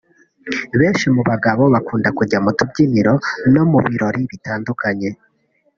Benshi 0.79 1.05
mu 1.15 1.21
bagabo 1.29 1.63
bakunda 1.73 2.09
kujya 2.17 2.37
mu 2.45 2.51
tubyiniro 2.57 3.13
no 3.53 3.63
mu 3.71 3.79
birori 3.87 4.21
bitandukanye 4.31 5.09